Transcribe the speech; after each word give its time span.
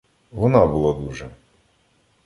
Вона 0.31 0.65
була 0.67 0.93
дуже 0.93 1.29